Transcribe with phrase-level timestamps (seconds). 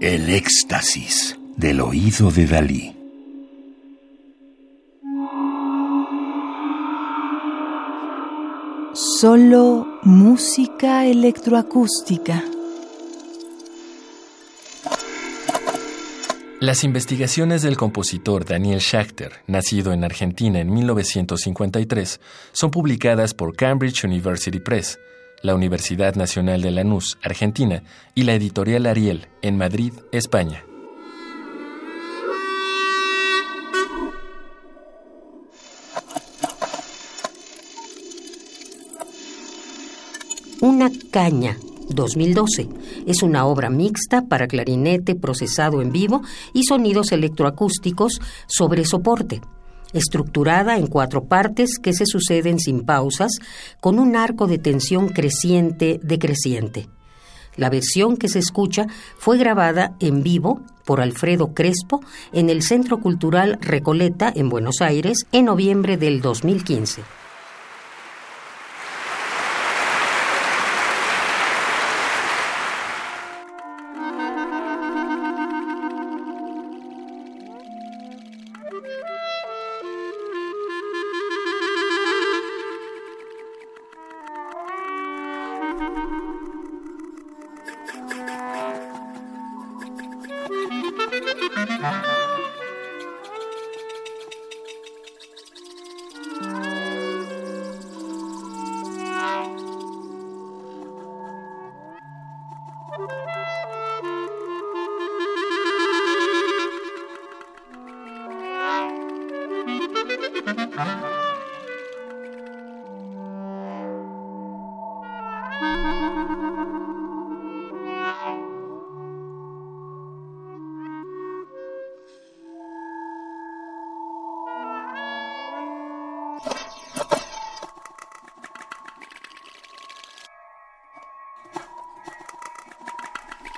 [0.00, 2.96] El éxtasis del oído de Dalí.
[8.94, 12.42] Solo música electroacústica.
[16.60, 22.20] Las investigaciones del compositor Daniel Schachter, nacido en Argentina en 1953,
[22.52, 24.98] son publicadas por Cambridge University Press,
[25.42, 27.82] la Universidad Nacional de Lanús, Argentina,
[28.14, 30.64] y la editorial Ariel, en Madrid, España.
[40.60, 41.56] Una caña
[41.88, 42.68] 2012.
[43.06, 49.40] Es una obra mixta para clarinete procesado en vivo y sonidos electroacústicos sobre soporte,
[49.92, 53.32] estructurada en cuatro partes que se suceden sin pausas,
[53.80, 56.88] con un arco de tensión creciente decreciente.
[57.56, 58.86] La versión que se escucha
[59.18, 62.00] fue grabada en vivo por Alfredo Crespo
[62.32, 67.19] en el Centro Cultural Recoleta en Buenos Aires en noviembre del 2015.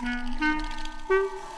[0.00, 1.57] Mm-hmm.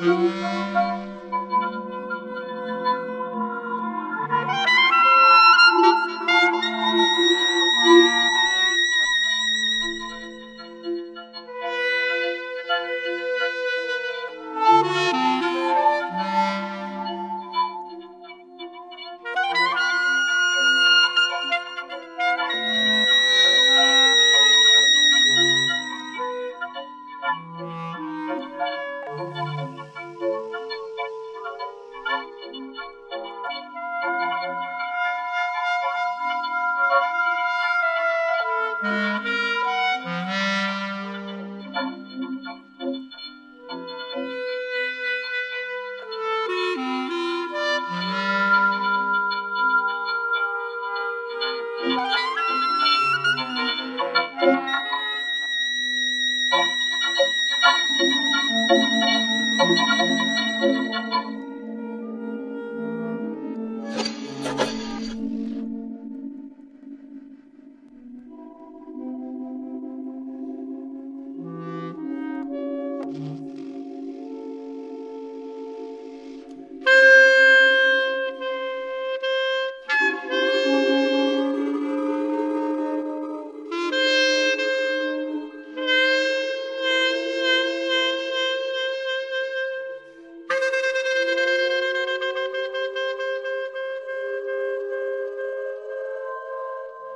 [0.00, 0.93] Música